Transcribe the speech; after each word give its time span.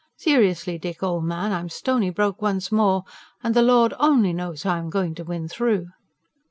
SERIOUSLY, 0.17 0.79
DICK, 0.79 1.03
OLD 1.03 1.25
MAN, 1.25 1.51
I'M 1.51 1.69
STONY 1.69 2.09
BROKE 2.09 2.41
ONCE 2.41 2.71
MORE 2.71 3.03
AND 3.43 3.53
THE 3.53 3.61
LORD 3.61 3.93
ONLY 3.99 4.33
KNOWS 4.33 4.63
HOW 4.63 4.73
I'M 4.73 4.89
GOING 4.89 5.13
TO 5.13 5.23
WIN 5.25 5.47
THROUGH. 5.47 5.89